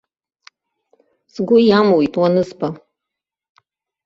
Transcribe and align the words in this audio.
Сгәы 1.33 1.57
иамуит 1.63 2.13
уанызба. 2.19 2.67